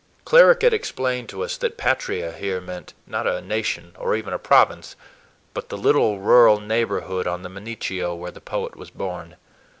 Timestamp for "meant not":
2.59-3.27